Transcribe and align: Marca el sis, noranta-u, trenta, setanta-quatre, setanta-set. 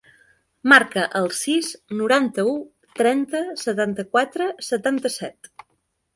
Marca 0.71 1.03
el 1.19 1.29
sis, 1.39 1.69
noranta-u, 1.99 2.55
trenta, 3.01 3.43
setanta-quatre, 3.67 4.51
setanta-set. 4.71 5.55